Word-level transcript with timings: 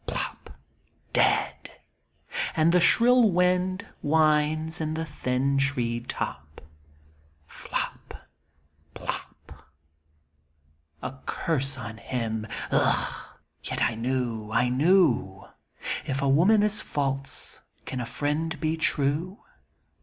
Plop 0.07 0.49
Dead. 1.13 1.69
And 2.55 2.71
the 2.71 2.79
shrill 2.79 3.29
wind 3.29 3.85
whines 4.01 4.81
in 4.81 4.95
the 4.95 5.05
thin 5.05 5.59
tree 5.59 5.99
top. 5.99 6.59
Flop, 7.45 8.15
plop. 8.95 9.51
.♦ 8.95 9.51
A 11.07 11.19
curse 11.27 11.77
on 11.77 11.97
him. 11.97 12.47
Ugh! 12.71 13.25
yet 13.61 13.83
I 13.83 13.93
knew— 13.93 14.49
I 14.51 14.69
knew— 14.69 15.45
If 16.09 16.19
a 16.23 16.27
woman 16.27 16.63
is 16.63 16.81
false 16.81 17.61
can 17.85 18.01
a 18.01 18.05
friend 18.07 18.59
be 18.59 18.77
tijue 18.77 19.37